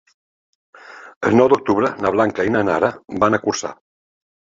[1.29, 2.89] El nou d'octubre na Blanca i na Nara
[3.25, 3.71] van a Corçà.